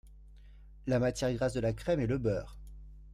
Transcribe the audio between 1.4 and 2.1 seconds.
de la crème est